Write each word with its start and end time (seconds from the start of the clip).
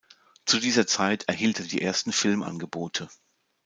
Zu 0.45 0.57
dieser 0.57 0.87
Zeit 0.87 1.25
erhielt 1.27 1.59
er 1.59 1.65
die 1.67 1.79
ersten 1.83 2.11
Filmangebote. 2.11 3.07